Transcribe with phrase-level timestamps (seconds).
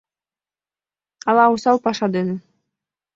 [1.29, 2.35] Ала осал паша дене